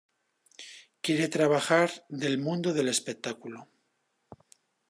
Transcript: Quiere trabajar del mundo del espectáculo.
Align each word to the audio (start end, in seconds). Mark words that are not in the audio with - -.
Quiere 1.03 1.27
trabajar 1.27 2.07
del 2.09 2.39
mundo 2.39 2.73
del 2.73 2.87
espectáculo. 2.87 3.67